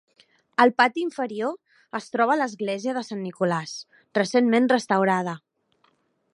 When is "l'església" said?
2.41-2.97